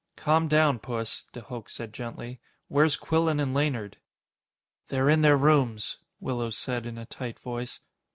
[0.15, 2.39] "Calm down, Puss," de Hooch said gently.
[2.69, 3.97] "Where's Quillan and Laynard?"
[4.87, 7.79] "They're in their rooms," Willows said in a tight voice.